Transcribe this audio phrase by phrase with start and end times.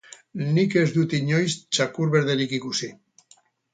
[0.55, 2.91] Nik ez dut inoiz txakur berderik ikusi.